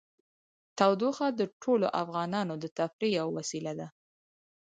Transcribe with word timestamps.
تودوخه 0.77 1.27
د 1.39 1.41
ټولو 1.61 1.87
افغانانو 2.03 2.53
د 2.57 2.65
تفریح 2.79 3.11
یوه 3.19 3.31
وسیله 3.37 3.73
ده. 3.79 3.87